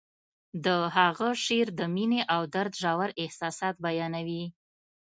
[0.65, 4.43] د هغه شعر د مینې او درد ژور احساسات بیانوي